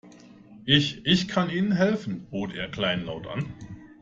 Ich, 0.65 1.05
ich 1.05 1.27
kann 1.27 1.51
Ihnen 1.51 1.73
helfen, 1.73 2.25
bot 2.31 2.55
er 2.55 2.69
kleinlaut 2.71 3.27
an. 3.27 3.53